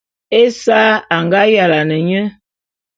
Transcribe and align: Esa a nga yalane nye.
Esa 0.43 0.81
a 1.15 1.17
nga 1.25 1.41
yalane 1.55 1.97
nye. 2.09 2.21